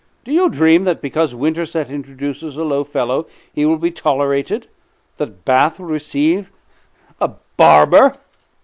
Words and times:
"Do 0.23 0.31
you 0.33 0.49
dream 0.49 0.85
that' 0.85 0.99
because 0.99 1.35
Winterset 1.35 1.91
introduces 1.91 2.57
a 2.57 2.63
low 2.63 2.83
fellow 2.83 3.27
he 3.53 3.67
will 3.67 3.77
be 3.77 3.91
tolerated 3.91 4.67
that 5.17 5.45
Bath 5.45 5.77
will 5.77 5.85
receive 5.85 6.51
a 7.19 7.33
barber?" 7.55 8.15